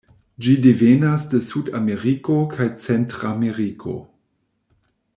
[0.45, 3.95] Ĝi devenas de sudameriko kaj centrameriko.